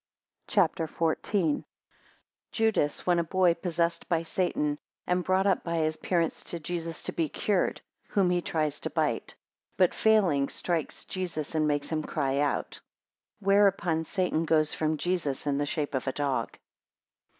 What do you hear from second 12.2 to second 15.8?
out. Whereupon Satan goes from Jesus in the